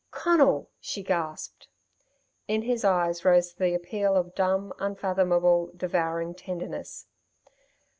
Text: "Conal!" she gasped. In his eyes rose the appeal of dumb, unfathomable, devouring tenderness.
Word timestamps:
"Conal!" 0.09 0.71
she 0.79 1.03
gasped. 1.03 1.67
In 2.47 2.63
his 2.63 2.83
eyes 2.83 3.23
rose 3.23 3.53
the 3.53 3.75
appeal 3.75 4.15
of 4.15 4.33
dumb, 4.33 4.73
unfathomable, 4.79 5.69
devouring 5.77 6.33
tenderness. 6.33 7.05